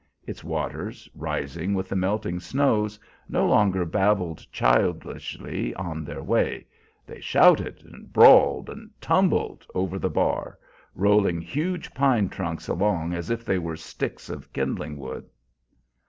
Its 0.25 0.43
waters, 0.43 1.07
rising 1.13 1.75
with 1.75 1.87
the 1.87 1.95
melting 1.95 2.39
snows, 2.39 2.97
no 3.29 3.45
longer 3.47 3.85
babbled 3.85 4.43
childishly 4.51 5.75
on 5.75 6.03
their 6.03 6.23
way; 6.23 6.65
they 7.05 7.19
shouted, 7.21 7.83
and 7.85 8.11
brawled, 8.11 8.67
and 8.67 8.89
tumbled 8.99 9.63
over 9.75 9.99
the 9.99 10.09
bar, 10.09 10.57
rolling 10.95 11.39
huge 11.39 11.93
pine 11.93 12.29
trunks 12.29 12.67
along 12.67 13.13
as 13.13 13.29
if 13.29 13.45
they 13.45 13.59
were 13.59 13.77
sticks 13.77 14.27
of 14.27 14.51
kindling 14.51 14.97
wood. 14.97 15.29